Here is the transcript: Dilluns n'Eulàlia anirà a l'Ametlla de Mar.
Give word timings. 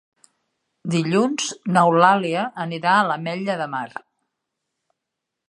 Dilluns 0.95 1.51
n'Eulàlia 1.75 2.47
anirà 2.65 2.95
a 2.95 3.05
l'Ametlla 3.11 3.59
de 3.61 3.71
Mar. 3.77 3.87